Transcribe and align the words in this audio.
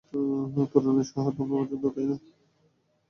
পুরানো 0.71 1.01
শহর 1.09 1.31
তোমার 1.37 1.57
পছন্দ 1.61 1.83
না, 1.83 1.93
তাই 1.95 2.05
না? 2.09 2.15